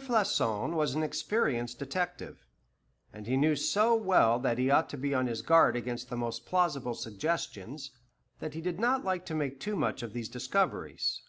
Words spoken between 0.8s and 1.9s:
an experienced